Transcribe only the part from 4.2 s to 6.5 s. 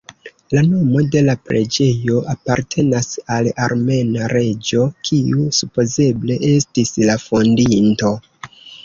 reĝo kiu supozeble